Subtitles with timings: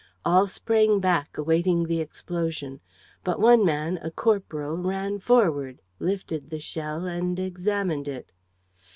[0.25, 2.79] All sprang back, awaiting the explosion.
[3.23, 8.31] But one man, a corporal, ran forward, lifted the shell and examined it.